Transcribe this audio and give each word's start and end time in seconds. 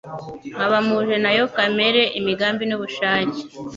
nkaba 0.55 0.77
mpuje 0.85 1.15
na 1.23 1.31
yo 1.37 1.45
kamere, 1.55 2.01
imigambi 2.19 2.63
n'ubushake. 2.67 3.39